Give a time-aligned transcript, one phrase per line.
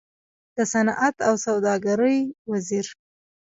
[0.55, 2.19] د صنعت او سوداګرۍ
[2.49, 2.85] وزير